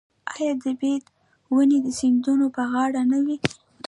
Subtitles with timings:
[0.35, 1.03] آیا د بید
[1.53, 3.37] ونې د سیندونو په غاړه نه وي؟